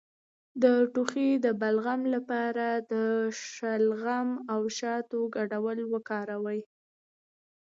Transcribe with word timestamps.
د 0.63 0.65
ټوخي 0.93 1.29
د 1.45 1.47
بلغم 1.61 2.01
لپاره 2.15 2.67
د 2.93 2.95
شلغم 3.53 4.29
او 4.53 4.61
شاتو 4.77 5.19
ګډول 5.35 5.79
وکاروئ 5.93 6.61